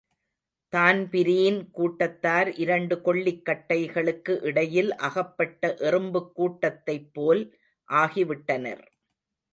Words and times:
Dan Breen 0.73 1.71
கூட்டத்தார் 1.71 2.49
இரண்டு 2.55 2.95
கொள்ளிக்கட்டைகளுக்கு 3.05 4.41
இடையில் 4.41 4.95
அகப்பட்ட 5.01 5.75
எறும்புக் 5.81 6.31
கூட்டத்தைப்போல் 6.35 7.43
ஆகிவிட்டனர். 7.89 8.83